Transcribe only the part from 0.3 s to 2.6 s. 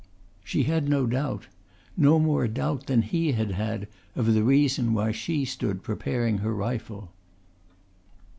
She had no doubt no more